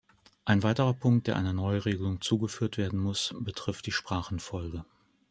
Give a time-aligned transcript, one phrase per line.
[0.45, 4.83] Ein weiterer Punkt, der einer Neuregelung zugeführt werden muss, betrifft die Sprachenfolge.